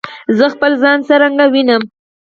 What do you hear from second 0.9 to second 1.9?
څرنګه وینم؟